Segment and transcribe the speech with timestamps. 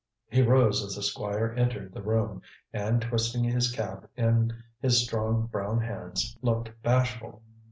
[0.29, 2.41] He rose as the Squire entered the room,
[2.73, 7.43] and twisting his cap in his strong brown hands, looked bashful.